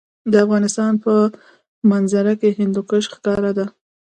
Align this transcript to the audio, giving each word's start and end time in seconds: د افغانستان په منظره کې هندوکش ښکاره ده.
د 0.31 0.33
افغانستان 0.45 0.93
په 1.03 1.13
منظره 1.89 2.33
کې 2.41 2.49
هندوکش 2.59 3.03
ښکاره 3.13 3.51
ده. 3.57 3.65